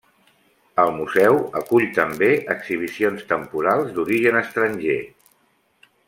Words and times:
El 0.83 0.93
museu 0.99 1.35
acull 1.59 1.85
també 1.99 2.29
exhibicions 2.55 3.25
temporals 3.35 3.93
d'origen 3.99 4.39
estranger. 4.45 4.97